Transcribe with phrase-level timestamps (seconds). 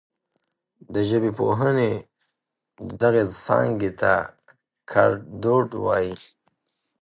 [0.93, 1.91] د ژبپوهنې
[3.01, 4.13] دغې څانګې ته
[4.91, 6.13] ګړدود وايي.